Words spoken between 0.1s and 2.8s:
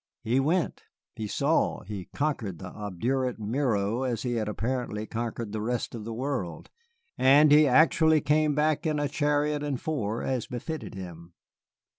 He went, he saw, he conquered the